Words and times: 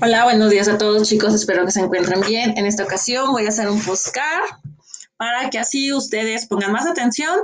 Hola, 0.00 0.24
buenos 0.24 0.50
días 0.50 0.68
a 0.68 0.76
todos 0.76 1.08
chicos, 1.08 1.34
espero 1.34 1.64
que 1.64 1.70
se 1.70 1.80
encuentren 1.80 2.20
bien. 2.20 2.56
En 2.58 2.66
esta 2.66 2.84
ocasión 2.84 3.32
voy 3.32 3.46
a 3.46 3.48
hacer 3.48 3.68
un 3.68 3.80
postcard 3.80 4.42
para 5.16 5.48
que 5.50 5.58
así 5.58 5.92
ustedes 5.92 6.46
pongan 6.46 6.72
más 6.72 6.86
atención 6.86 7.40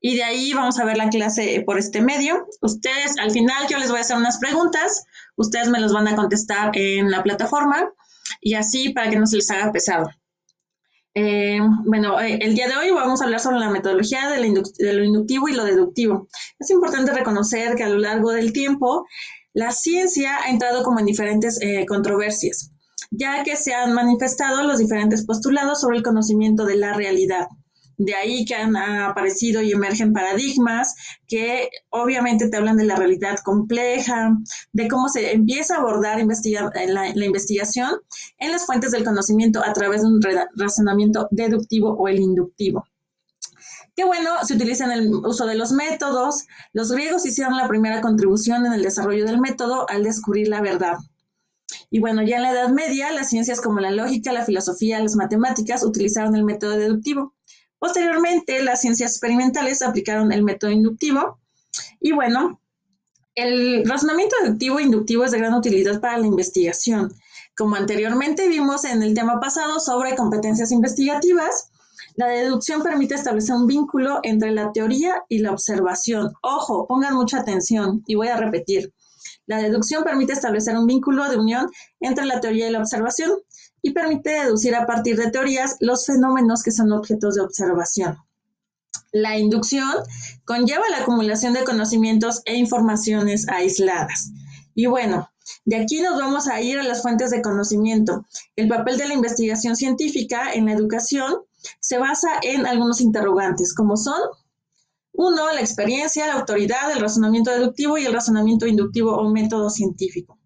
y 0.00 0.16
de 0.16 0.24
ahí 0.24 0.52
vamos 0.52 0.78
a 0.78 0.84
ver 0.84 0.96
la 0.96 1.08
clase 1.08 1.62
por 1.64 1.78
este 1.78 2.02
medio. 2.02 2.46
Ustedes, 2.60 3.16
al 3.18 3.30
final 3.30 3.66
yo 3.68 3.78
les 3.78 3.88
voy 3.88 3.98
a 3.98 4.02
hacer 4.02 4.16
unas 4.16 4.38
preguntas, 4.38 5.04
ustedes 5.36 5.68
me 5.68 5.80
los 5.80 5.92
van 5.92 6.08
a 6.08 6.16
contestar 6.16 6.72
en 6.74 7.10
la 7.10 7.22
plataforma 7.22 7.90
y 8.40 8.54
así 8.54 8.90
para 8.90 9.08
que 9.08 9.18
no 9.18 9.26
se 9.26 9.36
les 9.36 9.50
haga 9.50 9.72
pesado. 9.72 10.10
Eh, 11.14 11.60
bueno, 11.86 12.20
eh, 12.20 12.38
el 12.42 12.56
día 12.56 12.66
de 12.66 12.76
hoy 12.76 12.90
vamos 12.90 13.20
a 13.20 13.24
hablar 13.24 13.38
sobre 13.38 13.60
la 13.60 13.70
metodología 13.70 14.28
de, 14.30 14.40
lo 14.40 15.04
inductivo 15.04 15.48
y 15.48 15.54
lo 15.54 15.64
deductivo. 15.64 16.28
Es 16.58 16.70
importante 16.70 17.12
reconocer 17.12 17.76
que 17.76 17.84
a 17.84 17.88
lo 17.88 17.98
largo 17.98 18.32
del 18.32 18.52
tiempo 18.52 19.06
la 19.54 19.70
ciencia 19.70 20.38
ha 20.42 20.50
entrado 20.50 20.82
como 20.82 20.98
en 20.98 21.06
diferentes 21.06 21.58
eh, 21.62 21.86
controversias, 21.86 22.72
ya 23.12 23.44
que 23.44 23.56
se 23.56 23.72
han 23.72 23.94
manifestado 23.94 24.64
los 24.64 24.78
diferentes 24.78 25.24
postulados 25.24 25.80
sobre 25.80 25.96
el 25.96 26.02
conocimiento 26.02 26.66
de 26.66 26.76
la 26.76 26.92
realidad. 26.92 27.46
De 27.96 28.16
ahí 28.16 28.44
que 28.44 28.56
han 28.56 28.76
aparecido 28.76 29.62
y 29.62 29.70
emergen 29.70 30.12
paradigmas 30.12 30.96
que 31.28 31.68
obviamente 31.90 32.48
te 32.48 32.56
hablan 32.56 32.76
de 32.76 32.84
la 32.84 32.96
realidad 32.96 33.38
compleja, 33.44 34.36
de 34.72 34.88
cómo 34.88 35.08
se 35.08 35.30
empieza 35.30 35.76
a 35.76 35.78
abordar 35.78 36.18
la, 36.18 37.12
la 37.14 37.24
investigación 37.24 37.92
en 38.38 38.50
las 38.50 38.66
fuentes 38.66 38.90
del 38.90 39.04
conocimiento 39.04 39.64
a 39.64 39.72
través 39.72 40.02
de 40.02 40.08
un 40.08 40.20
razonamiento 40.56 41.28
deductivo 41.30 41.94
o 41.96 42.08
el 42.08 42.18
inductivo. 42.18 42.84
Qué 43.96 44.04
bueno, 44.04 44.30
se 44.42 44.54
utiliza 44.54 44.84
en 44.86 44.92
el 44.92 45.14
uso 45.14 45.46
de 45.46 45.54
los 45.54 45.72
métodos. 45.72 46.46
Los 46.72 46.90
griegos 46.90 47.24
hicieron 47.26 47.56
la 47.56 47.68
primera 47.68 48.00
contribución 48.00 48.66
en 48.66 48.72
el 48.72 48.82
desarrollo 48.82 49.24
del 49.24 49.40
método 49.40 49.88
al 49.88 50.02
descubrir 50.02 50.48
la 50.48 50.60
verdad. 50.60 50.96
Y 51.90 52.00
bueno, 52.00 52.22
ya 52.22 52.36
en 52.36 52.42
la 52.42 52.50
Edad 52.50 52.68
Media, 52.70 53.12
las 53.12 53.30
ciencias 53.30 53.60
como 53.60 53.80
la 53.80 53.92
lógica, 53.92 54.32
la 54.32 54.44
filosofía, 54.44 55.00
las 55.00 55.14
matemáticas 55.14 55.84
utilizaron 55.84 56.34
el 56.34 56.44
método 56.44 56.72
deductivo. 56.72 57.34
Posteriormente, 57.78 58.62
las 58.62 58.80
ciencias 58.80 59.12
experimentales 59.12 59.82
aplicaron 59.82 60.32
el 60.32 60.42
método 60.42 60.72
inductivo. 60.72 61.38
Y 62.00 62.12
bueno, 62.12 62.60
el 63.36 63.84
razonamiento 63.88 64.36
deductivo 64.42 64.78
e 64.78 64.84
inductivo 64.84 65.24
es 65.24 65.30
de 65.30 65.38
gran 65.38 65.54
utilidad 65.54 66.00
para 66.00 66.18
la 66.18 66.26
investigación. 66.26 67.12
Como 67.56 67.76
anteriormente 67.76 68.48
vimos 68.48 68.84
en 68.84 69.02
el 69.02 69.14
tema 69.14 69.38
pasado 69.38 69.78
sobre 69.78 70.16
competencias 70.16 70.72
investigativas, 70.72 71.70
la 72.16 72.28
deducción 72.28 72.82
permite 72.82 73.14
establecer 73.14 73.56
un 73.56 73.66
vínculo 73.66 74.20
entre 74.22 74.52
la 74.52 74.70
teoría 74.72 75.24
y 75.28 75.38
la 75.38 75.50
observación. 75.50 76.32
Ojo, 76.42 76.86
pongan 76.86 77.14
mucha 77.14 77.40
atención 77.40 78.04
y 78.06 78.14
voy 78.14 78.28
a 78.28 78.36
repetir. 78.36 78.92
La 79.46 79.58
deducción 79.58 80.04
permite 80.04 80.32
establecer 80.32 80.76
un 80.76 80.86
vínculo 80.86 81.28
de 81.28 81.36
unión 81.36 81.68
entre 82.00 82.24
la 82.24 82.40
teoría 82.40 82.68
y 82.68 82.72
la 82.72 82.78
observación 82.78 83.32
y 83.82 83.90
permite 83.90 84.30
deducir 84.30 84.74
a 84.76 84.86
partir 84.86 85.16
de 85.16 85.30
teorías 85.30 85.76
los 85.80 86.06
fenómenos 86.06 86.62
que 86.62 86.70
son 86.70 86.92
objetos 86.92 87.34
de 87.34 87.42
observación. 87.42 88.16
La 89.12 89.36
inducción 89.36 89.90
conlleva 90.44 90.88
la 90.90 90.98
acumulación 90.98 91.52
de 91.52 91.64
conocimientos 91.64 92.42
e 92.46 92.54
informaciones 92.56 93.48
aisladas. 93.48 94.30
Y 94.74 94.86
bueno, 94.86 95.28
de 95.64 95.76
aquí 95.76 96.00
nos 96.00 96.18
vamos 96.18 96.48
a 96.48 96.60
ir 96.60 96.78
a 96.78 96.84
las 96.84 97.02
fuentes 97.02 97.30
de 97.30 97.42
conocimiento. 97.42 98.24
El 98.56 98.68
papel 98.68 98.98
de 98.98 99.08
la 99.08 99.14
investigación 99.14 99.76
científica 99.76 100.52
en 100.52 100.66
la 100.66 100.72
educación 100.72 101.42
se 101.80 101.98
basa 101.98 102.28
en 102.42 102.66
algunos 102.66 103.00
interrogantes, 103.00 103.74
como 103.74 103.96
son, 103.96 104.20
uno, 105.12 105.52
la 105.52 105.60
experiencia, 105.60 106.26
la 106.26 106.34
autoridad, 106.34 106.90
el 106.90 107.00
razonamiento 107.00 107.50
deductivo 107.50 107.96
y 107.98 108.04
el 108.04 108.12
razonamiento 108.12 108.66
inductivo 108.66 109.16
o 109.16 109.30
método 109.30 109.70
científico. 109.70 110.38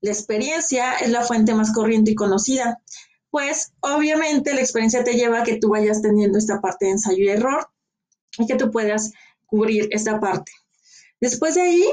La 0.00 0.10
experiencia 0.10 0.94
es 0.94 1.10
la 1.10 1.22
fuente 1.22 1.54
más 1.54 1.72
corriente 1.72 2.12
y 2.12 2.14
conocida, 2.14 2.80
pues 3.30 3.72
obviamente 3.80 4.54
la 4.54 4.60
experiencia 4.60 5.04
te 5.04 5.14
lleva 5.14 5.40
a 5.40 5.44
que 5.44 5.58
tú 5.58 5.68
vayas 5.68 6.02
teniendo 6.02 6.38
esta 6.38 6.60
parte 6.60 6.86
de 6.86 6.92
ensayo 6.92 7.24
y 7.24 7.28
error 7.28 7.68
y 8.38 8.46
que 8.46 8.56
tú 8.56 8.70
puedas 8.70 9.12
cubrir 9.46 9.88
esta 9.90 10.18
parte. 10.20 10.50
Después 11.20 11.54
de 11.54 11.62
ahí, 11.62 11.84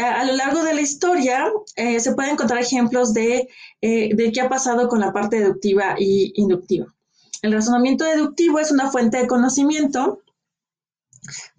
a, 0.00 0.24
lo 0.24 0.34
largo 0.34 0.62
de 0.62 0.74
la 0.74 0.80
historia, 0.80 1.52
eh, 1.76 2.00
se 2.00 2.14
pueden 2.14 2.32
encontrar 2.32 2.60
ejemplos 2.60 3.12
de, 3.12 3.48
eh, 3.80 4.14
de 4.14 4.32
qué 4.32 4.40
ha 4.40 4.48
pasado 4.48 4.88
con 4.88 5.00
la 5.00 5.12
parte 5.12 5.40
deductiva 5.40 5.96
y 5.98 6.32
inductiva. 6.36 6.86
El 7.42 7.52
razonamiento 7.52 8.04
deductivo 8.04 8.60
es 8.60 8.70
una 8.70 8.90
fuente 8.90 9.18
de 9.18 9.26
conocimiento 9.26 10.22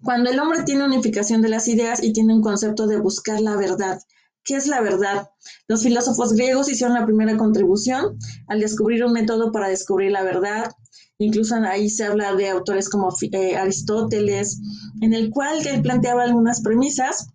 cuando 0.02 0.30
el 0.30 0.38
hombre 0.40 0.62
tiene 0.62 0.84
unificación 0.84 1.42
de 1.42 1.50
las 1.50 1.68
ideas 1.68 2.02
y 2.02 2.12
tiene 2.12 2.34
un 2.34 2.42
concepto 2.42 2.86
de 2.86 2.98
buscar 2.98 3.40
la 3.40 3.56
verdad. 3.56 4.00
¿Qué 4.42 4.56
es 4.56 4.66
la 4.66 4.80
verdad? 4.80 5.28
Los 5.68 5.82
filósofos 5.82 6.32
griegos 6.32 6.70
hicieron 6.70 6.94
la 6.94 7.04
primera 7.04 7.36
contribución 7.36 8.18
al 8.46 8.60
descubrir 8.60 9.04
un 9.04 9.12
método 9.12 9.52
para 9.52 9.68
descubrir 9.68 10.12
la 10.12 10.22
verdad. 10.22 10.70
Incluso 11.18 11.54
ahí 11.56 11.88
se 11.88 12.04
habla 12.04 12.34
de 12.34 12.48
autores 12.48 12.88
como 12.88 13.14
eh, 13.32 13.56
Aristóteles, 13.56 14.60
en 15.02 15.12
el 15.12 15.30
cual 15.30 15.66
él 15.66 15.82
planteaba 15.82 16.24
algunas 16.24 16.62
premisas 16.62 17.28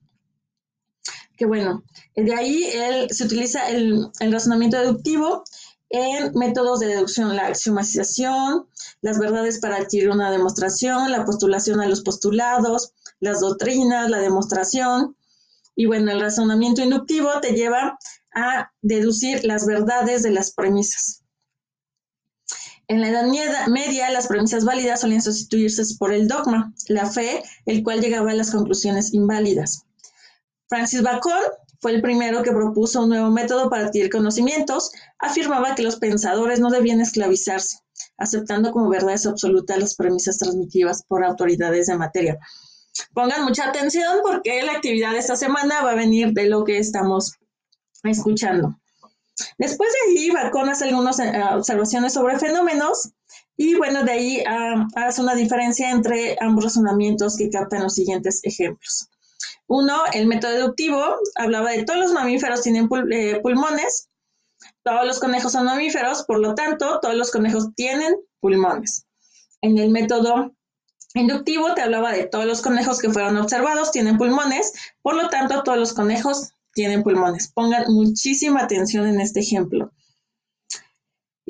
que 1.39 1.45
bueno, 1.45 1.83
de 2.17 2.33
ahí 2.33 2.65
él, 2.73 3.09
se 3.11 3.23
utiliza 3.23 3.69
el, 3.69 4.09
el 4.19 4.31
razonamiento 4.33 4.77
deductivo 4.77 5.45
en 5.89 6.33
métodos 6.35 6.79
de 6.79 6.87
deducción, 6.87 7.35
la 7.35 7.47
axiomatización, 7.47 8.67
las 9.01 9.19
verdades 9.19 9.59
para 9.59 9.77
adquirir 9.77 10.09
una 10.09 10.31
demostración, 10.31 11.11
la 11.11 11.25
postulación 11.25 11.81
a 11.81 11.87
los 11.87 12.01
postulados, 12.01 12.93
las 13.19 13.41
doctrinas, 13.41 14.09
la 14.09 14.19
demostración. 14.19 15.15
Y 15.75 15.85
bueno, 15.85 16.11
el 16.11 16.21
razonamiento 16.21 16.81
inductivo 16.81 17.29
te 17.41 17.53
lleva 17.53 17.97
a 18.33 18.71
deducir 18.81 19.43
las 19.45 19.65
verdades 19.65 20.23
de 20.23 20.31
las 20.31 20.51
premisas. 20.51 21.23
En 22.87 23.01
la 23.01 23.09
Edad 23.09 23.67
Media, 23.67 24.09
las 24.09 24.27
premisas 24.27 24.65
válidas 24.65 25.01
solían 25.01 25.21
sustituirse 25.21 25.83
por 25.99 26.11
el 26.11 26.27
dogma, 26.27 26.73
la 26.87 27.09
fe, 27.09 27.43
el 27.65 27.83
cual 27.83 28.01
llegaba 28.01 28.31
a 28.31 28.33
las 28.35 28.51
conclusiones 28.51 29.13
inválidas. 29.13 29.85
Francis 30.67 31.03
Bacon 31.03 31.43
fue 31.79 31.91
el 31.93 32.01
primero 32.01 32.43
que 32.43 32.51
propuso 32.51 33.03
un 33.03 33.09
nuevo 33.09 33.29
método 33.29 33.69
para 33.69 33.85
adquirir 33.85 34.09
conocimientos, 34.09 34.91
afirmaba 35.17 35.75
que 35.75 35.83
los 35.83 35.97
pensadores 35.97 36.59
no 36.59 36.69
debían 36.69 37.01
esclavizarse, 37.01 37.79
aceptando 38.17 38.71
como 38.71 38.89
verdades 38.89 39.25
absolutas 39.25 39.77
las 39.77 39.95
premisas 39.95 40.37
transmitidas 40.39 41.03
por 41.07 41.23
autoridades 41.23 41.87
de 41.87 41.97
materia. 41.97 42.39
Pongan 43.13 43.45
mucha 43.45 43.69
atención 43.69 44.19
porque 44.23 44.61
la 44.63 44.73
actividad 44.73 45.13
de 45.13 45.19
esta 45.19 45.35
semana 45.35 45.81
va 45.83 45.91
a 45.91 45.95
venir 45.95 46.33
de 46.33 46.49
lo 46.49 46.65
que 46.65 46.79
estamos 46.79 47.33
escuchando. 48.03 48.77
Después 49.57 49.89
de 49.91 50.19
ahí, 50.19 50.31
Bacon 50.31 50.69
hace 50.69 50.85
algunas 50.85 51.19
eh, 51.19 51.31
observaciones 51.53 52.13
sobre 52.13 52.37
fenómenos 52.39 53.11
y 53.55 53.75
bueno, 53.75 54.03
de 54.03 54.11
ahí 54.11 54.43
ah, 54.47 54.87
hace 54.95 55.21
una 55.21 55.35
diferencia 55.35 55.91
entre 55.91 56.37
ambos 56.41 56.65
razonamientos 56.65 57.37
que 57.37 57.49
captan 57.49 57.83
los 57.83 57.95
siguientes 57.95 58.41
ejemplos. 58.43 59.08
Uno, 59.69 60.01
el 60.13 60.25
método 60.25 60.51
deductivo, 60.51 60.99
hablaba 61.35 61.69
de 61.69 61.83
todos 61.83 61.99
los 61.99 62.11
mamíferos 62.11 62.63
tienen 62.63 62.89
eh, 63.11 63.39
pulmones, 63.39 64.09
todos 64.83 65.05
los 65.05 65.19
conejos 65.19 65.51
son 65.51 65.65
mamíferos, 65.65 66.23
por 66.23 66.39
lo 66.39 66.55
tanto, 66.55 66.99
todos 66.99 67.13
los 67.13 67.29
conejos 67.29 67.67
tienen 67.75 68.15
pulmones. 68.39 69.05
En 69.61 69.77
el 69.77 69.91
método 69.91 70.55
inductivo 71.13 71.75
te 71.75 71.83
hablaba 71.83 72.11
de 72.11 72.25
todos 72.25 72.45
los 72.45 72.61
conejos 72.61 72.99
que 72.99 73.11
fueron 73.11 73.37
observados 73.37 73.91
tienen 73.91 74.17
pulmones, 74.17 74.73
por 75.03 75.15
lo 75.15 75.29
tanto, 75.29 75.61
todos 75.61 75.77
los 75.77 75.93
conejos 75.93 76.49
tienen 76.73 77.03
pulmones. 77.03 77.49
Pongan 77.49 77.83
muchísima 77.93 78.61
atención 78.61 79.05
en 79.05 79.21
este 79.21 79.41
ejemplo. 79.41 79.91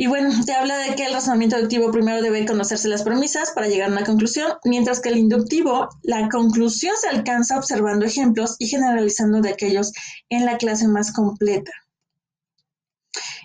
Y 0.01 0.07
bueno, 0.07 0.29
te 0.45 0.53
habla 0.53 0.77
de 0.77 0.95
que 0.95 1.03
el 1.03 1.13
razonamiento 1.13 1.57
deductivo 1.57 1.91
primero 1.91 2.21
debe 2.21 2.45
conocerse 2.45 2.87
las 2.87 3.03
premisas 3.03 3.51
para 3.51 3.67
llegar 3.67 3.89
a 3.89 3.91
una 3.91 4.05
conclusión, 4.05 4.53
mientras 4.63 5.01
que 5.01 5.09
el 5.09 5.17
inductivo, 5.17 5.89
la 6.03 6.29
conclusión 6.29 6.95
se 6.95 7.09
alcanza 7.09 7.57
observando 7.57 8.05
ejemplos 8.05 8.55
y 8.59 8.67
generalizando 8.67 9.41
de 9.41 9.49
aquellos 9.49 9.91
en 10.29 10.46
la 10.46 10.57
clase 10.57 10.87
más 10.87 11.11
completa. 11.11 11.73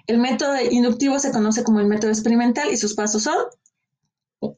El 0.07 0.19
método 0.19 0.55
inductivo 0.71 1.19
se 1.19 1.33
conoce 1.33 1.65
como 1.65 1.81
el 1.81 1.87
método 1.87 2.13
experimental 2.13 2.71
y 2.71 2.77
sus 2.77 2.95
pasos 2.95 3.25
son, 3.25 3.47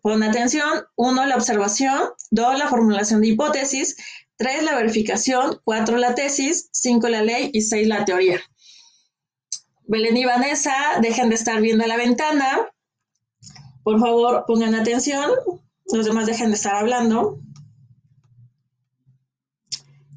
pon 0.02 0.22
atención, 0.22 0.84
uno, 0.96 1.24
la 1.24 1.36
observación, 1.36 2.10
dos, 2.30 2.58
la 2.58 2.68
formulación 2.68 3.22
de 3.22 3.28
hipótesis, 3.28 3.96
tres, 4.36 4.62
la 4.64 4.74
verificación, 4.74 5.62
cuatro, 5.64 5.96
la 5.96 6.14
tesis, 6.14 6.68
cinco, 6.72 7.08
la 7.08 7.22
ley 7.22 7.48
y 7.54 7.62
seis, 7.62 7.88
la 7.88 8.04
teoría. 8.04 8.38
Belén 9.88 10.16
y 10.16 10.24
Vanessa, 10.24 10.74
dejen 11.00 11.28
de 11.28 11.36
estar 11.36 11.60
viendo 11.60 11.86
la 11.86 11.96
ventana. 11.96 12.68
Por 13.84 14.00
favor, 14.00 14.44
pongan 14.46 14.74
atención. 14.74 15.30
Los 15.92 16.06
demás 16.06 16.26
dejen 16.26 16.48
de 16.48 16.56
estar 16.56 16.74
hablando. 16.74 17.38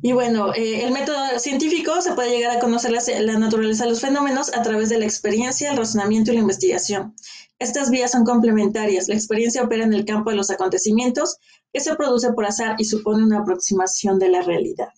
Y 0.01 0.13
bueno, 0.13 0.53
eh, 0.55 0.85
el 0.85 0.93
método 0.93 1.17
científico 1.37 2.01
se 2.01 2.13
puede 2.13 2.31
llegar 2.31 2.55
a 2.55 2.59
conocer 2.59 2.91
la, 2.91 3.01
la, 3.21 3.37
naturaleza 3.37 3.83
de 3.83 3.89
los 3.89 3.99
fenómenos 3.99 4.51
a 4.55 4.63
través 4.63 4.89
de 4.89 4.97
la 4.97 5.05
experiencia, 5.05 5.71
el 5.71 5.77
razonamiento 5.77 6.31
y 6.31 6.35
la 6.35 6.41
investigación. 6.41 7.13
Estas 7.59 7.91
vías 7.91 8.11
son 8.11 8.23
complementarias. 8.23 9.09
La 9.09 9.15
experiencia 9.15 9.61
opera 9.61 9.83
en 9.83 9.93
el 9.93 10.05
campo 10.05 10.29
de 10.29 10.37
los 10.37 10.49
acontecimientos 10.49 11.37
que 11.73 11.81
se 11.81 11.95
produce 11.95 12.31
por 12.31 12.45
azar 12.45 12.75
y 12.79 12.85
supone 12.85 13.23
una 13.23 13.39
aproximación 13.39 14.17
de 14.17 14.29
la 14.29 14.41
realidad. 14.41 14.89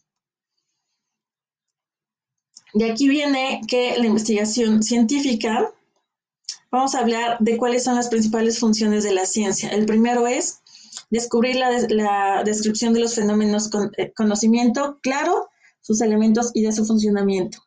De 2.73 2.89
aquí 2.89 3.09
viene 3.09 3.61
que 3.67 3.97
la 3.97 4.05
investigación 4.05 4.81
científica, 4.81 5.71
vamos 6.71 6.95
a 6.95 6.99
hablar 6.99 7.37
de 7.39 7.57
cuáles 7.57 7.83
son 7.83 7.95
las 7.95 8.07
principales 8.07 8.59
funciones 8.59 9.03
de 9.03 9.13
la 9.13 9.25
ciencia. 9.25 9.69
El 9.69 9.85
primero 9.85 10.25
es 10.27 10.61
descubrir 11.09 11.57
la, 11.57 12.43
descripción 12.43 12.93
de 12.93 13.01
los 13.01 13.15
fenómenos 13.15 13.69
con 13.69 13.91
eh, 13.97 14.13
conocimiento 14.15 14.99
claro, 15.01 15.49
sus 15.81 16.01
elementos 16.01 16.51
y 16.53 16.63
de 16.63 16.71
su 16.71 16.85
funcionamiento. 16.85 17.59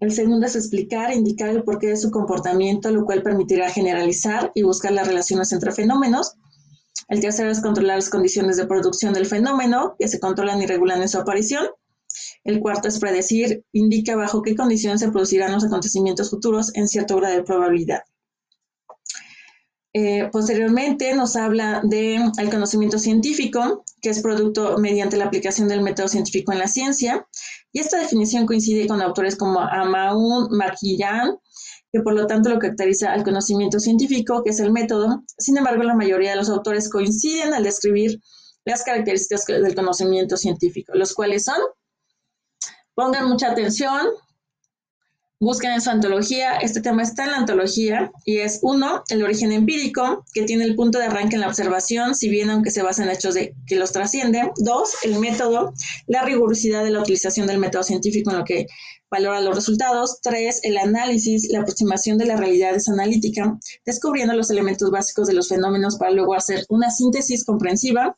El 0.00 0.12
segundo 0.12 0.46
es 0.46 0.56
explicar 0.56 1.12
indicar 1.12 1.50
el 1.50 1.62
porqué 1.62 1.88
de 1.88 1.96
su 1.96 2.10
comportamiento, 2.10 2.90
lo 2.90 3.04
cual 3.04 3.22
permitirá 3.22 3.70
generalizar 3.70 4.50
y 4.54 4.62
buscar 4.62 4.92
las 4.92 5.06
relaciones 5.06 5.52
entre 5.52 5.72
fenómenos. 5.72 6.34
El 7.08 7.20
tercero 7.20 7.50
es 7.50 7.60
controlar 7.60 7.96
las 7.96 8.10
condiciones 8.10 8.56
de 8.56 8.66
producción 8.66 9.14
del 9.14 9.26
fenómeno, 9.26 9.94
que 9.98 10.08
se 10.08 10.18
controlan 10.18 10.60
y 10.60 10.66
regulan 10.66 11.00
en 11.00 11.08
su 11.08 11.18
aparición. 11.18 11.66
El 12.44 12.60
cuarto 12.60 12.88
es 12.88 12.98
predecir, 12.98 13.64
indica 13.72 14.16
bajo 14.16 14.42
qué 14.42 14.54
condiciones 14.54 15.00
se 15.00 15.10
producirán 15.10 15.52
los 15.52 15.64
acontecimientos 15.64 16.30
futuros 16.30 16.74
en 16.74 16.88
cierta 16.88 17.16
hora 17.16 17.30
de 17.30 17.42
probabilidad. 17.42 18.02
Eh, 19.96 20.28
posteriormente 20.32 21.14
nos 21.14 21.36
habla 21.36 21.80
del 21.84 22.32
conocimiento 22.50 22.98
científico, 22.98 23.84
que 24.02 24.10
es 24.10 24.20
producto 24.20 24.76
mediante 24.76 25.16
la 25.16 25.26
aplicación 25.26 25.68
del 25.68 25.82
método 25.82 26.08
científico 26.08 26.52
en 26.52 26.58
la 26.58 26.66
ciencia. 26.66 27.26
Y 27.72 27.78
esta 27.78 27.98
definición 27.98 28.44
coincide 28.44 28.88
con 28.88 29.00
autores 29.00 29.36
como 29.36 29.60
Amaun, 29.60 30.48
Marquillán, 30.50 31.38
que 31.92 32.00
por 32.00 32.12
lo 32.12 32.26
tanto 32.26 32.50
lo 32.50 32.58
caracteriza 32.58 33.12
al 33.12 33.22
conocimiento 33.22 33.78
científico, 33.78 34.42
que 34.42 34.50
es 34.50 34.58
el 34.58 34.72
método. 34.72 35.22
Sin 35.38 35.56
embargo, 35.56 35.84
la 35.84 35.94
mayoría 35.94 36.30
de 36.30 36.36
los 36.36 36.50
autores 36.50 36.90
coinciden 36.90 37.54
al 37.54 37.62
describir 37.62 38.20
las 38.64 38.82
características 38.82 39.46
del 39.46 39.76
conocimiento 39.76 40.36
científico, 40.36 40.92
los 40.96 41.14
cuales 41.14 41.44
son, 41.44 41.60
pongan 42.94 43.28
mucha 43.28 43.50
atención, 43.50 44.08
Busquen 45.44 45.72
en 45.72 45.80
su 45.82 45.90
antología, 45.90 46.56
este 46.56 46.80
tema 46.80 47.02
está 47.02 47.24
en 47.24 47.32
la 47.32 47.36
antología 47.36 48.10
y 48.24 48.38
es 48.38 48.60
uno, 48.62 49.02
el 49.10 49.22
origen 49.22 49.52
empírico, 49.52 50.24
que 50.32 50.44
tiene 50.44 50.64
el 50.64 50.74
punto 50.74 50.98
de 50.98 51.04
arranque 51.04 51.34
en 51.34 51.42
la 51.42 51.48
observación, 51.48 52.14
si 52.14 52.30
bien 52.30 52.48
aunque 52.48 52.70
se 52.70 52.82
basa 52.82 53.02
en 53.02 53.10
hechos 53.10 53.34
de, 53.34 53.54
que 53.66 53.76
los 53.76 53.92
trascienden. 53.92 54.52
Dos, 54.56 54.94
el 55.02 55.18
método, 55.18 55.74
la 56.06 56.22
rigurosidad 56.22 56.82
de 56.82 56.90
la 56.90 57.00
utilización 57.00 57.46
del 57.46 57.58
método 57.58 57.82
científico 57.82 58.30
en 58.30 58.38
lo 58.38 58.44
que 58.44 58.68
valora 59.10 59.42
los 59.42 59.54
resultados. 59.54 60.20
Tres, 60.22 60.60
el 60.62 60.78
análisis, 60.78 61.50
la 61.50 61.60
aproximación 61.60 62.16
de 62.16 62.24
la 62.24 62.36
realidad 62.36 62.74
es 62.74 62.88
analítica, 62.88 63.58
descubriendo 63.84 64.34
los 64.34 64.48
elementos 64.48 64.90
básicos 64.90 65.26
de 65.26 65.34
los 65.34 65.48
fenómenos 65.48 65.96
para 65.98 66.12
luego 66.12 66.34
hacer 66.34 66.64
una 66.70 66.90
síntesis 66.90 67.44
comprensiva. 67.44 68.16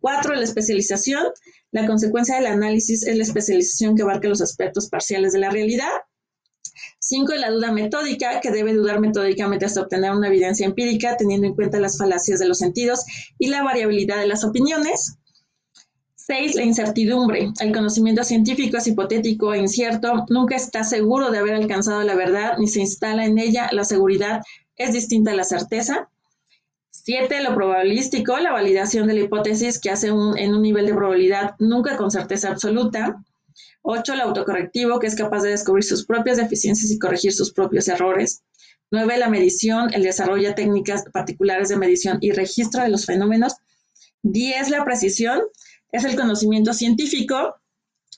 Cuatro, 0.00 0.34
la 0.34 0.44
especialización. 0.44 1.24
La 1.70 1.86
consecuencia 1.86 2.36
del 2.36 2.46
análisis 2.46 3.06
es 3.06 3.16
la 3.16 3.22
especialización 3.22 3.96
que 3.96 4.02
abarca 4.02 4.28
los 4.28 4.40
aspectos 4.40 4.88
parciales 4.88 5.32
de 5.32 5.40
la 5.40 5.50
realidad. 5.50 5.90
Cinco, 7.00 7.34
la 7.34 7.50
duda 7.50 7.72
metódica, 7.72 8.40
que 8.40 8.50
debe 8.50 8.74
dudar 8.74 9.00
metódicamente 9.00 9.66
hasta 9.66 9.82
obtener 9.82 10.12
una 10.12 10.28
evidencia 10.28 10.66
empírica, 10.66 11.16
teniendo 11.16 11.46
en 11.46 11.54
cuenta 11.54 11.80
las 11.80 11.98
falacias 11.98 12.38
de 12.38 12.48
los 12.48 12.58
sentidos 12.58 13.04
y 13.38 13.48
la 13.48 13.62
variabilidad 13.62 14.18
de 14.18 14.26
las 14.26 14.44
opiniones. 14.44 15.16
Seis, 16.14 16.54
la 16.54 16.62
incertidumbre. 16.62 17.50
El 17.60 17.72
conocimiento 17.72 18.22
científico 18.22 18.76
es 18.76 18.86
hipotético 18.86 19.54
e 19.54 19.58
incierto, 19.58 20.26
nunca 20.28 20.56
está 20.56 20.84
seguro 20.84 21.30
de 21.30 21.38
haber 21.38 21.54
alcanzado 21.54 22.02
la 22.02 22.14
verdad 22.14 22.58
ni 22.58 22.68
se 22.68 22.80
instala 22.80 23.24
en 23.24 23.38
ella. 23.38 23.68
La 23.72 23.84
seguridad 23.84 24.42
es 24.76 24.92
distinta 24.92 25.30
a 25.30 25.34
la 25.34 25.44
certeza. 25.44 26.10
Siete, 27.08 27.42
lo 27.42 27.54
probabilístico, 27.54 28.36
la 28.36 28.52
validación 28.52 29.06
de 29.06 29.14
la 29.14 29.20
hipótesis 29.20 29.80
que 29.80 29.88
hace 29.88 30.08
en 30.08 30.14
un 30.54 30.60
nivel 30.60 30.84
de 30.84 30.92
probabilidad 30.92 31.54
nunca 31.58 31.96
con 31.96 32.10
certeza 32.10 32.50
absoluta. 32.50 33.24
8. 33.80 34.12
El 34.12 34.20
autocorrectivo, 34.20 34.98
que 34.98 35.06
es 35.06 35.14
capaz 35.14 35.40
de 35.40 35.48
descubrir 35.48 35.84
sus 35.84 36.04
propias 36.04 36.36
deficiencias 36.36 36.90
y 36.90 36.98
corregir 36.98 37.32
sus 37.32 37.50
propios 37.54 37.88
errores. 37.88 38.42
9. 38.90 39.16
La 39.16 39.30
medición, 39.30 39.88
el 39.94 40.02
desarrollo 40.02 40.48
de 40.48 40.54
técnicas 40.54 41.04
particulares 41.10 41.70
de 41.70 41.78
medición 41.78 42.18
y 42.20 42.32
registro 42.32 42.82
de 42.82 42.90
los 42.90 43.06
fenómenos. 43.06 43.54
10. 44.24 44.68
La 44.68 44.84
precisión, 44.84 45.40
es 45.92 46.04
el 46.04 46.14
conocimiento 46.14 46.74
científico, 46.74 47.54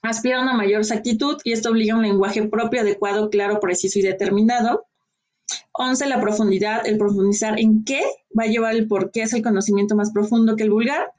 aspira 0.02 0.40
a 0.40 0.42
una 0.42 0.54
mayor 0.54 0.80
exactitud 0.80 1.40
y 1.44 1.52
esto 1.52 1.70
obliga 1.70 1.94
a 1.94 1.98
un 1.98 2.02
lenguaje 2.02 2.42
propio, 2.48 2.80
adecuado, 2.80 3.30
claro, 3.30 3.60
preciso 3.60 4.00
y 4.00 4.02
determinado. 4.02 4.88
11. 5.72 6.06
La 6.06 6.20
profundidad, 6.20 6.86
el 6.86 6.98
profundizar 6.98 7.58
en 7.58 7.84
qué 7.84 8.02
va 8.38 8.44
a 8.44 8.48
llevar 8.48 8.74
el 8.74 8.86
por 8.86 9.10
qué 9.10 9.22
es 9.22 9.32
el 9.32 9.42
conocimiento 9.42 9.96
más 9.96 10.10
profundo 10.12 10.56
que 10.56 10.64
el 10.64 10.70
vulgar 10.70 11.12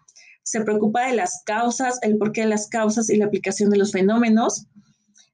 se 0.43 0.61
preocupa 0.61 1.07
de 1.07 1.15
las 1.15 1.43
causas, 1.45 1.99
el 2.01 2.17
porqué 2.17 2.41
de 2.41 2.47
las 2.47 2.67
causas 2.67 3.09
y 3.09 3.17
la 3.17 3.25
aplicación 3.25 3.69
de 3.69 3.77
los 3.77 3.91
fenómenos. 3.91 4.65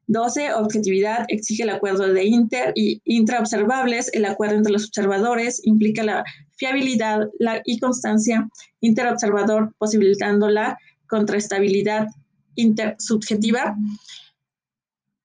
12. 0.08 0.54
Objetividad 0.54 1.26
exige 1.28 1.64
el 1.64 1.70
acuerdo 1.70 2.08
de 2.08 2.24
inter 2.26 2.72
y 2.76 3.02
intraobservables. 3.04 4.14
El 4.14 4.26
acuerdo 4.26 4.56
entre 4.56 4.72
los 4.72 4.86
observadores 4.86 5.60
implica 5.66 6.04
la 6.04 6.24
fiabilidad 6.56 7.28
y 7.66 7.80
constancia 7.80 8.48
interobservador, 8.80 9.74
posibilitando 9.78 10.50
la 10.50 10.78
contrastabilidad 11.08 12.08
intersubjetiva. 12.56 13.76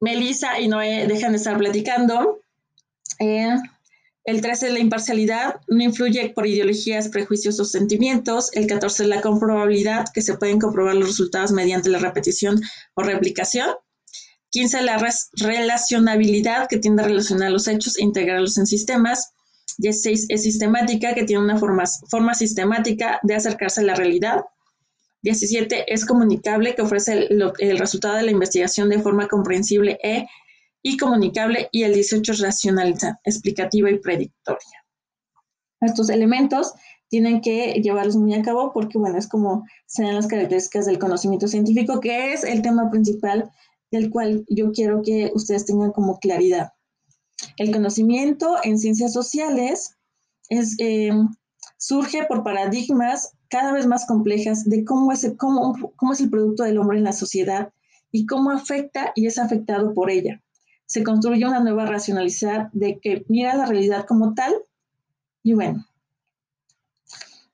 Melissa 0.00 0.58
y 0.58 0.68
Noé 0.68 1.06
dejan 1.06 1.32
de 1.32 1.38
estar 1.38 1.56
platicando. 1.58 2.41
Eh, 3.18 3.56
el 4.24 4.40
13 4.40 4.68
es 4.68 4.72
la 4.72 4.78
imparcialidad, 4.78 5.56
no 5.66 5.82
influye 5.82 6.30
por 6.30 6.46
ideologías, 6.46 7.08
prejuicios 7.08 7.58
o 7.58 7.64
sentimientos. 7.64 8.50
El 8.52 8.68
14 8.68 9.02
es 9.02 9.08
la 9.08 9.20
comprobabilidad, 9.20 10.06
que 10.14 10.22
se 10.22 10.36
pueden 10.36 10.60
comprobar 10.60 10.94
los 10.94 11.08
resultados 11.08 11.50
mediante 11.50 11.90
la 11.90 11.98
repetición 11.98 12.60
o 12.94 13.02
replicación. 13.02 13.70
15 14.50 14.82
la 14.82 15.02
relacionabilidad, 15.38 16.68
que 16.68 16.78
tiende 16.78 17.02
a 17.02 17.06
relacionar 17.06 17.50
los 17.50 17.66
hechos 17.66 17.98
e 17.98 18.04
integrarlos 18.04 18.58
en 18.58 18.66
sistemas. 18.66 19.32
16 19.78 20.26
es 20.28 20.42
sistemática, 20.42 21.14
que 21.14 21.24
tiene 21.24 21.42
una 21.42 21.58
forma, 21.58 21.84
forma 22.08 22.34
sistemática 22.34 23.18
de 23.22 23.34
acercarse 23.34 23.80
a 23.80 23.84
la 23.84 23.94
realidad. 23.94 24.44
17 25.22 25.92
es 25.92 26.04
comunicable, 26.04 26.76
que 26.76 26.82
ofrece 26.82 27.12
el, 27.14 27.52
el 27.58 27.78
resultado 27.78 28.16
de 28.16 28.24
la 28.24 28.30
investigación 28.30 28.88
de 28.88 29.00
forma 29.00 29.26
comprensible 29.26 29.98
e 30.02 30.26
y 30.82 30.96
comunicable 30.96 31.68
y 31.70 31.84
el 31.84 31.94
18 31.94 32.32
es 32.32 32.40
racionalidad, 32.40 33.14
explicativa 33.24 33.90
y 33.90 33.98
predictoria. 33.98 34.84
Estos 35.80 36.10
elementos 36.10 36.74
tienen 37.08 37.40
que 37.40 37.74
llevarlos 37.74 38.16
muy 38.16 38.34
a 38.34 38.42
cabo 38.42 38.72
porque, 38.72 38.98
bueno, 38.98 39.18
es 39.18 39.28
como 39.28 39.64
sean 39.86 40.14
las 40.14 40.26
características 40.26 40.86
del 40.86 40.98
conocimiento 40.98 41.46
científico, 41.46 42.00
que 42.00 42.32
es 42.32 42.44
el 42.44 42.62
tema 42.62 42.90
principal 42.90 43.50
del 43.90 44.10
cual 44.10 44.44
yo 44.48 44.72
quiero 44.72 45.02
que 45.02 45.30
ustedes 45.34 45.66
tengan 45.66 45.92
como 45.92 46.18
claridad. 46.18 46.72
El 47.58 47.72
conocimiento 47.72 48.56
en 48.62 48.78
ciencias 48.78 49.12
sociales 49.12 49.96
es, 50.48 50.76
em, 50.78 51.28
surge 51.76 52.24
por 52.24 52.44
paradigmas 52.44 53.32
cada 53.48 53.72
vez 53.72 53.86
más 53.86 54.06
complejas 54.06 54.64
de 54.64 54.84
cómo 54.84 55.12
es, 55.12 55.30
cómo, 55.36 55.92
cómo 55.96 56.12
es 56.12 56.20
el 56.20 56.30
producto 56.30 56.62
del 56.62 56.78
hombre 56.78 56.98
en 56.98 57.04
la 57.04 57.12
sociedad 57.12 57.72
y 58.10 58.24
cómo 58.26 58.50
afecta 58.50 59.12
y 59.14 59.26
es 59.26 59.38
afectado 59.38 59.92
por 59.92 60.10
ella 60.10 60.40
se 60.92 61.02
construye 61.02 61.46
una 61.46 61.60
nueva 61.60 61.86
racionalidad 61.86 62.68
de 62.74 62.98
que 62.98 63.24
mira 63.28 63.56
la 63.56 63.64
realidad 63.64 64.04
como 64.04 64.34
tal 64.34 64.54
y 65.42 65.54
bueno. 65.54 65.86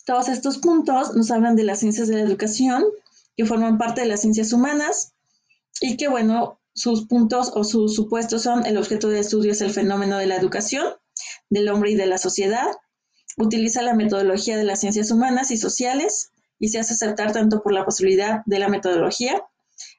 Todos 0.04 0.28
estos 0.28 0.58
puntos 0.58 1.14
nos 1.14 1.30
hablan 1.30 1.54
de 1.54 1.62
las 1.62 1.78
ciencias 1.78 2.08
de 2.08 2.16
la 2.16 2.22
educación, 2.22 2.82
que 3.36 3.44
forman 3.44 3.78
parte 3.78 4.00
de 4.00 4.08
las 4.08 4.22
ciencias 4.22 4.52
humanas 4.52 5.12
y 5.80 5.96
que 5.96 6.08
bueno, 6.08 6.58
sus 6.74 7.06
puntos 7.06 7.52
o 7.54 7.62
sus 7.62 7.94
supuestos 7.94 8.42
son 8.42 8.66
el 8.66 8.76
objeto 8.76 9.08
de 9.08 9.20
estudio 9.20 9.52
es 9.52 9.60
el 9.60 9.70
fenómeno 9.70 10.18
de 10.18 10.26
la 10.26 10.34
educación 10.34 10.94
del 11.48 11.68
hombre 11.68 11.92
y 11.92 11.94
de 11.94 12.06
la 12.06 12.18
sociedad, 12.18 12.66
utiliza 13.36 13.82
la 13.82 13.94
metodología 13.94 14.56
de 14.56 14.64
las 14.64 14.80
ciencias 14.80 15.12
humanas 15.12 15.52
y 15.52 15.58
sociales 15.58 16.32
y 16.58 16.70
se 16.70 16.80
hace 16.80 16.94
aceptar 16.94 17.30
tanto 17.30 17.62
por 17.62 17.72
la 17.72 17.84
posibilidad 17.84 18.42
de 18.46 18.58
la 18.58 18.68
metodología 18.68 19.44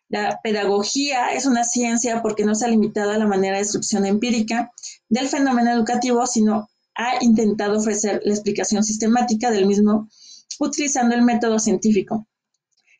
la 0.10 0.40
pedagogía 0.44 1.30
es 1.34 1.46
una 1.46 1.64
ciencia 1.64 2.22
porque 2.22 2.44
no 2.44 2.56
se 2.56 2.66
ha 2.66 2.70
limitado 2.70 3.12
a 3.12 3.18
la 3.18 3.28
manera 3.28 3.56
de 3.56 3.62
instrucción 3.62 4.06
empírica 4.06 4.72
del 5.08 5.28
fenómeno 5.28 5.72
educativo, 5.72 6.26
sino 6.26 6.68
ha 6.96 7.24
intentado 7.24 7.78
ofrecer 7.78 8.20
la 8.26 8.34
explicación 8.34 8.84
sistemática 8.84 9.52
del 9.52 9.68
mismo 9.68 10.10
utilizando 10.60 11.16
el 11.16 11.22
método 11.22 11.60
científico. 11.60 12.28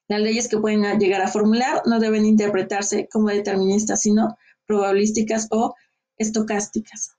Las 0.08 0.22
leyes 0.22 0.48
que 0.48 0.60
pueden 0.60 1.00
llegar 1.00 1.22
a 1.22 1.28
formular 1.28 1.82
no 1.86 2.00
deben 2.00 2.26
interpretarse 2.26 3.10
como 3.12 3.30
deterministas, 3.30 4.02
sino 4.02 4.38
probabilísticas 4.66 5.48
o 5.50 5.76
estocásticas. 6.18 7.16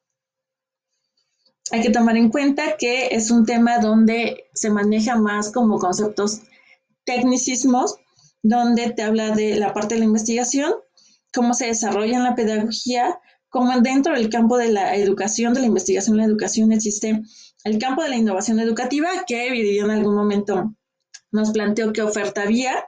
Hay 1.72 1.82
que 1.82 1.90
tomar 1.90 2.16
en 2.16 2.30
cuenta 2.30 2.76
que 2.78 3.08
es 3.08 3.30
un 3.30 3.44
tema 3.44 3.78
donde 3.78 4.44
se 4.54 4.70
maneja 4.70 5.16
más 5.16 5.52
como 5.52 5.78
conceptos 5.78 6.42
tecnicismos 7.04 7.96
donde 8.42 8.90
te 8.90 9.02
habla 9.02 9.30
de 9.30 9.56
la 9.56 9.72
parte 9.72 9.94
de 9.94 10.00
la 10.00 10.06
investigación, 10.06 10.72
cómo 11.32 11.54
se 11.54 11.66
desarrolla 11.66 12.16
en 12.16 12.24
la 12.24 12.34
pedagogía, 12.34 13.18
cómo 13.48 13.80
dentro 13.80 14.14
del 14.14 14.28
campo 14.28 14.56
de 14.56 14.72
la 14.72 14.96
educación, 14.96 15.54
de 15.54 15.60
la 15.60 15.66
investigación 15.66 16.16
la 16.16 16.24
educación 16.24 16.72
existe 16.72 17.20
el 17.64 17.78
campo 17.78 18.02
de 18.02 18.10
la 18.10 18.16
innovación 18.16 18.60
educativa, 18.60 19.08
que 19.26 19.50
Viridió 19.50 19.84
en 19.84 19.90
algún 19.90 20.14
momento 20.14 20.74
nos 21.32 21.50
planteó 21.50 21.92
qué 21.92 22.02
oferta 22.02 22.42
había. 22.42 22.84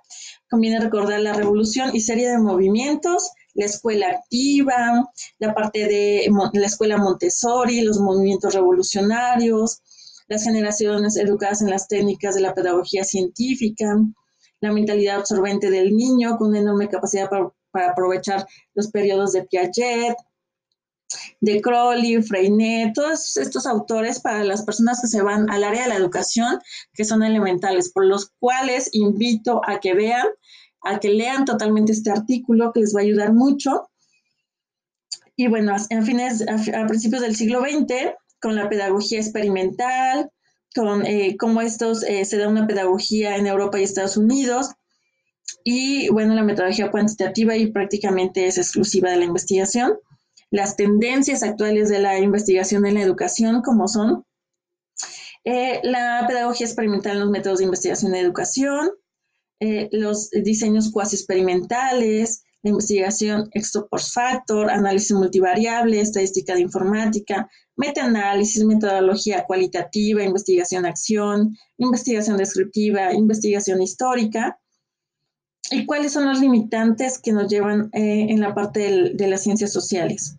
Conviene 0.51 0.81
recordar 0.81 1.21
la 1.21 1.33
revolución 1.33 1.95
y 1.95 2.01
serie 2.01 2.29
de 2.29 2.39
movimientos 2.39 3.31
la 3.55 3.67
escuela 3.67 4.09
activa, 4.09 5.11
la 5.39 5.55
parte 5.55 5.87
de 5.87 6.29
la 6.55 6.67
escuela 6.67 6.97
Montessori, 6.97 7.83
los 7.83 7.99
movimientos 8.01 8.55
revolucionarios, 8.55 9.83
las 10.29 10.45
generaciones 10.45 11.17
educadas 11.17 11.63
en 11.63 11.71
las 11.71 11.89
técnicas 11.89 12.35
de 12.35 12.41
la 12.41 12.55
pedagogía 12.55 13.05
científica, 13.05 13.99
la 14.62 14.73
mentalidad 14.73 15.16
absorbente 15.16 15.71
del 15.71 15.95
niño 15.95 16.38
con 16.38 16.49
una 16.49 16.61
enorme 16.61 16.88
capacidad 16.88 17.28
para, 17.28 17.52
aprovechar 17.90 18.47
los 18.75 18.90
periodos 18.90 19.33
de 19.33 19.45
Piaget, 19.45 20.14
de 21.40 21.61
Crowley, 21.61 22.23
Freinet, 22.23 22.95
todos 22.95 23.37
estos 23.37 23.66
autores 23.66 24.21
para 24.21 24.45
las 24.45 24.62
personas 24.62 25.00
que 25.00 25.09
se 25.09 25.23
van 25.23 25.50
al 25.50 25.64
área 25.64 25.83
de 25.83 25.88
la 25.88 25.97
educación, 25.97 26.61
que 26.95 27.04
son 27.04 27.23
elementales, 27.23 27.90
por 27.92 28.07
los 28.07 28.31
cuales 28.38 28.90
invito 28.92 29.61
a 29.66 29.81
que 29.81 29.95
vean, 29.95 30.26
a 30.83 31.00
que 31.00 31.09
lean 31.09 31.45
totalmente 31.45 31.92
este 31.92 32.11
artículo, 32.11 32.73
que 32.73 32.81
les 32.81 32.95
va 32.95 33.00
a 33.00 33.04
ayudar 33.04 33.33
mucho. 33.33 33.90
Y 35.35 35.49
bueno, 35.49 35.75
a, 35.75 36.02
fines, 36.02 36.47
a 36.47 36.87
principios 36.87 37.23
del 37.23 37.37
siglo 37.37 37.61
XX, 37.61 38.14
con 38.40 38.54
la 38.54 38.69
pedagogía 38.69 39.19
experimental, 39.19 40.31
con 40.75 41.07
eh, 41.07 41.37
cómo 41.38 41.61
estos 41.61 42.02
eh, 42.02 42.25
se 42.25 42.38
da 42.38 42.49
una 42.49 42.67
pedagogía 42.67 43.37
en 43.37 43.47
Europa 43.47 43.79
y 43.79 43.85
Estados 43.85 44.17
Unidos. 44.17 44.71
Y 45.64 46.09
bueno, 46.09 46.35
la 46.35 46.43
metodología 46.43 46.91
cuantitativa 46.91 47.57
y 47.57 47.71
prácticamente 47.71 48.47
es 48.47 48.59
exclusiva 48.59 49.11
de 49.11 49.19
la 49.19 49.25
investigación. 49.25 49.99
Las 50.50 50.76
tendencias 50.76 51.43
actuales 51.43 51.88
de 51.88 51.99
la 51.99 52.19
investigación 52.19 52.87
en 52.87 52.95
la 52.95 53.02
educación, 53.02 53.62
como 53.62 53.88
son 53.88 54.25
eh, 55.45 55.81
la 55.83 56.25
pedagogía 56.29 56.67
experimental 56.67 57.12
en 57.12 57.21
los 57.21 57.31
métodos 57.31 57.59
de 57.59 57.64
investigación 57.64 58.14
en 58.14 58.25
educación, 58.25 58.91
los 59.93 60.31
diseños 60.31 60.91
cuasi 60.91 61.14
experimentales, 61.14 62.43
investigación 62.71 63.49
ex 63.52 63.73
post 63.90 64.14
factor, 64.14 64.71
análisis 64.71 65.12
multivariable, 65.12 66.00
estadística 66.00 66.54
de 66.54 66.61
informática, 66.62 67.49
metaanálisis, 67.76 68.64
metodología 68.64 69.45
cualitativa, 69.47 70.23
investigación-acción, 70.23 71.57
investigación 71.78 72.37
descriptiva, 72.37 73.12
investigación 73.12 73.83
histórica. 73.83 74.59
¿Y 75.71 75.87
cuáles 75.87 76.12
son 76.12 76.26
los 76.26 76.40
limitantes 76.40 77.19
que 77.19 77.33
nos 77.33 77.49
llevan 77.49 77.90
eh, 77.92 78.26
en 78.28 78.40
la 78.40 78.54
parte 78.54 79.12
de 79.14 79.26
las 79.28 79.42
ciencias 79.42 79.73
sociales? 79.73 80.37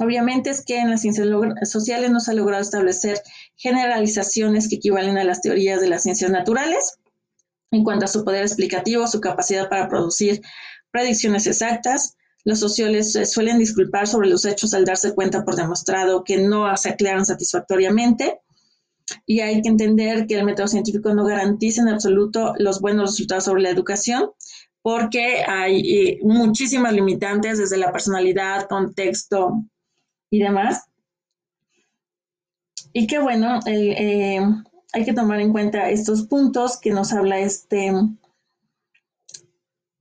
Obviamente 0.00 0.50
es 0.50 0.64
que 0.64 0.78
en 0.78 0.90
las 0.90 1.02
ciencias 1.02 1.28
sociales 1.64 2.10
no 2.10 2.20
se 2.20 2.30
ha 2.30 2.34
logrado 2.34 2.62
establecer 2.62 3.20
generalizaciones 3.56 4.68
que 4.68 4.76
equivalen 4.76 5.18
a 5.18 5.24
las 5.24 5.42
teorías 5.42 5.80
de 5.80 5.88
las 5.88 6.02
ciencias 6.02 6.30
naturales 6.30 6.98
en 7.72 7.84
cuanto 7.84 8.04
a 8.04 8.08
su 8.08 8.24
poder 8.24 8.42
explicativo, 8.42 9.06
su 9.06 9.20
capacidad 9.20 9.68
para 9.68 9.88
producir 9.88 10.42
predicciones 10.92 11.46
exactas. 11.46 12.16
Los 12.44 12.60
sociales 12.60 13.18
suelen 13.30 13.58
disculpar 13.58 14.06
sobre 14.06 14.28
los 14.28 14.44
hechos 14.44 14.74
al 14.74 14.84
darse 14.84 15.14
cuenta 15.14 15.44
por 15.44 15.56
demostrado 15.56 16.24
que 16.24 16.38
no 16.38 16.76
se 16.76 16.90
aclaran 16.90 17.24
satisfactoriamente. 17.24 18.40
Y 19.26 19.40
hay 19.40 19.62
que 19.62 19.68
entender 19.68 20.26
que 20.26 20.38
el 20.38 20.44
método 20.44 20.68
científico 20.68 21.12
no 21.14 21.24
garantiza 21.24 21.82
en 21.82 21.88
absoluto 21.88 22.54
los 22.58 22.80
buenos 22.80 23.10
resultados 23.10 23.44
sobre 23.44 23.62
la 23.62 23.70
educación, 23.70 24.30
porque 24.80 25.42
hay 25.46 25.80
eh, 25.80 26.18
muchísimas 26.22 26.92
limitantes 26.92 27.58
desde 27.58 27.78
la 27.78 27.92
personalidad, 27.92 28.68
contexto 28.68 29.64
y 30.30 30.40
demás. 30.40 30.84
Y 32.92 33.06
que 33.06 33.18
bueno, 33.18 33.60
eh, 33.66 34.40
hay 34.92 35.04
que 35.04 35.12
tomar 35.12 35.40
en 35.40 35.52
cuenta 35.52 35.90
estos 35.90 36.26
puntos 36.26 36.78
que 36.78 36.90
nos 36.90 37.12
habla 37.12 37.38
este, 37.38 37.92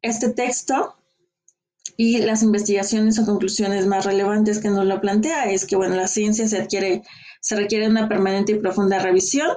este 0.01 0.29
texto 0.29 0.96
y 1.98 2.20
las 2.20 2.43
investigaciones 2.43 3.20
o 3.20 3.25
conclusiones 3.25 3.86
más 3.86 4.05
relevantes 4.05 4.60
que 4.60 4.70
nos 4.70 4.86
lo 4.86 5.01
plantea 5.01 5.51
es 5.51 5.65
que, 5.65 5.75
bueno, 5.75 5.96
la 5.96 6.08
ciencia 6.08 6.48
se 6.48 6.58
adquiere, 6.58 7.03
se 7.41 7.55
requiere 7.55 7.88
una 7.88 8.10
permanente 8.10 8.53
y 8.53 8.60
profunda 8.60 9.00
revisión, 9.00 9.50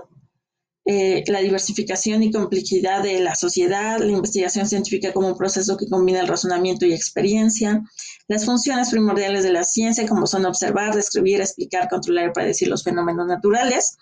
eh, 0.87 1.25
la 1.29 1.41
diversificación 1.41 2.23
y 2.23 2.31
complejidad 2.31 3.03
de 3.03 3.21
la 3.21 3.35
sociedad, 3.35 3.99
la 4.01 4.13
investigación 4.13 4.67
científica 4.67 5.15
como 5.15 5.29
un 5.29 5.39
proceso 5.39 5.79
que 5.79 5.89
combina 5.89 6.21
el 6.21 6.29
razonamiento 6.29 6.85
y 6.85 6.93
experiencia, 6.93 7.83
las 8.29 8.45
funciones 8.45 8.91
primordiales 8.91 9.45
de 9.45 9.53
la 9.53 9.65
ciencia 9.65 10.07
como 10.07 10.27
son 10.27 10.45
observar, 10.45 10.95
describir, 10.95 11.41
explicar, 11.41 11.89
controlar 11.89 12.29
y 12.29 12.33
predecir 12.33 12.69
los 12.69 12.85
fenómenos 12.85 13.27
naturales, 13.27 13.97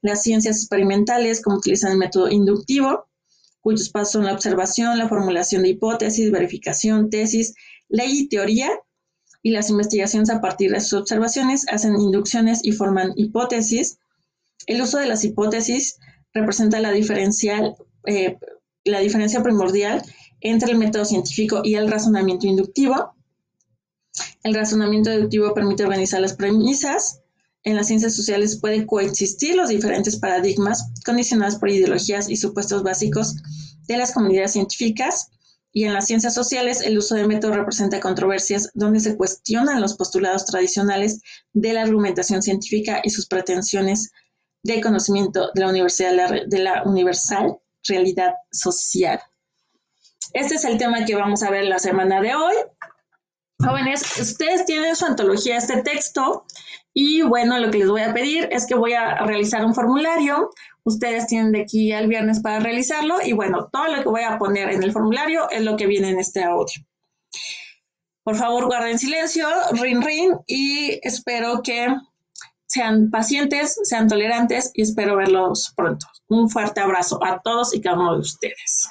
las 0.00 0.22
ciencias 0.22 0.56
experimentales 0.56 1.42
como 1.42 1.58
utilizan 1.58 1.92
el 1.92 1.98
método 1.98 2.30
inductivo, 2.30 3.06
cuyos 3.66 3.88
pasos 3.88 4.12
son 4.12 4.26
la 4.26 4.32
observación, 4.32 4.96
la 4.96 5.08
formulación 5.08 5.64
de 5.64 5.70
hipótesis, 5.70 6.30
verificación, 6.30 7.10
tesis, 7.10 7.52
ley 7.88 8.20
y 8.20 8.28
teoría, 8.28 8.70
y 9.42 9.50
las 9.50 9.70
investigaciones 9.70 10.30
a 10.30 10.40
partir 10.40 10.70
de 10.70 10.80
sus 10.80 11.00
observaciones 11.00 11.66
hacen 11.68 12.00
inducciones 12.00 12.60
y 12.62 12.70
forman 12.70 13.12
hipótesis. 13.16 13.98
El 14.68 14.80
uso 14.82 14.98
de 14.98 15.08
las 15.08 15.24
hipótesis 15.24 15.98
representa 16.32 16.78
la, 16.78 16.92
diferencial, 16.92 17.74
eh, 18.06 18.38
la 18.84 19.00
diferencia 19.00 19.42
primordial 19.42 20.00
entre 20.42 20.70
el 20.70 20.78
método 20.78 21.04
científico 21.04 21.62
y 21.64 21.74
el 21.74 21.90
razonamiento 21.90 22.46
inductivo. 22.46 23.16
El 24.44 24.54
razonamiento 24.54 25.10
deductivo 25.10 25.52
permite 25.54 25.82
organizar 25.82 26.20
las 26.20 26.34
premisas, 26.34 27.20
en 27.66 27.74
las 27.74 27.88
ciencias 27.88 28.14
sociales 28.14 28.60
pueden 28.60 28.86
coexistir 28.86 29.56
los 29.56 29.68
diferentes 29.68 30.16
paradigmas 30.16 30.88
condicionados 31.04 31.56
por 31.56 31.68
ideologías 31.68 32.30
y 32.30 32.36
supuestos 32.36 32.84
básicos 32.84 33.34
de 33.88 33.96
las 33.96 34.12
comunidades 34.12 34.52
científicas. 34.52 35.32
Y 35.72 35.82
en 35.84 35.92
las 35.92 36.06
ciencias 36.06 36.32
sociales, 36.32 36.80
el 36.80 36.96
uso 36.96 37.16
de 37.16 37.26
método 37.26 37.54
representa 37.54 37.98
controversias 37.98 38.70
donde 38.74 39.00
se 39.00 39.16
cuestionan 39.16 39.80
los 39.80 39.94
postulados 39.94 40.46
tradicionales 40.46 41.20
de 41.54 41.72
la 41.72 41.82
argumentación 41.82 42.40
científica 42.40 43.00
y 43.02 43.10
sus 43.10 43.26
pretensiones 43.26 44.12
de 44.62 44.80
conocimiento 44.80 45.50
de 45.52 45.60
la, 45.62 45.68
universidad, 45.68 46.46
de 46.46 46.58
la 46.60 46.84
universal 46.84 47.58
realidad 47.86 48.34
social. 48.52 49.20
Este 50.32 50.54
es 50.54 50.64
el 50.64 50.78
tema 50.78 51.04
que 51.04 51.16
vamos 51.16 51.42
a 51.42 51.50
ver 51.50 51.64
la 51.64 51.80
semana 51.80 52.20
de 52.20 52.32
hoy. 52.32 52.54
Jóvenes, 53.58 54.18
ustedes 54.20 54.66
tienen 54.66 54.94
su 54.96 55.06
antología 55.06 55.56
este 55.56 55.82
texto 55.82 56.44
y 56.92 57.22
bueno, 57.22 57.58
lo 57.58 57.70
que 57.70 57.78
les 57.78 57.88
voy 57.88 58.02
a 58.02 58.12
pedir 58.12 58.48
es 58.52 58.66
que 58.66 58.74
voy 58.74 58.92
a 58.92 59.24
realizar 59.24 59.64
un 59.64 59.74
formulario. 59.74 60.50
Ustedes 60.84 61.26
tienen 61.26 61.52
de 61.52 61.62
aquí 61.62 61.92
al 61.92 62.06
viernes 62.06 62.40
para 62.40 62.60
realizarlo 62.60 63.16
y 63.24 63.32
bueno, 63.32 63.68
todo 63.72 63.88
lo 63.88 64.02
que 64.02 64.08
voy 64.08 64.22
a 64.22 64.38
poner 64.38 64.70
en 64.70 64.82
el 64.82 64.92
formulario 64.92 65.50
es 65.50 65.62
lo 65.62 65.76
que 65.76 65.86
viene 65.86 66.10
en 66.10 66.18
este 66.18 66.44
audio. 66.44 66.82
Por 68.22 68.36
favor, 68.36 68.66
guarden 68.66 68.98
silencio, 68.98 69.48
rin 69.72 70.02
rin 70.02 70.32
y 70.46 70.98
espero 71.02 71.62
que 71.62 71.88
sean 72.66 73.10
pacientes, 73.10 73.78
sean 73.84 74.08
tolerantes 74.08 74.70
y 74.74 74.82
espero 74.82 75.16
verlos 75.16 75.72
pronto. 75.76 76.06
Un 76.28 76.50
fuerte 76.50 76.80
abrazo 76.80 77.24
a 77.24 77.40
todos 77.40 77.74
y 77.74 77.80
cada 77.80 77.96
uno 77.96 78.14
de 78.14 78.20
ustedes. 78.20 78.90